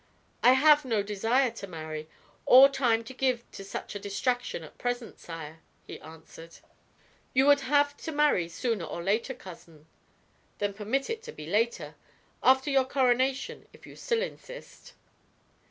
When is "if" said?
13.73-13.85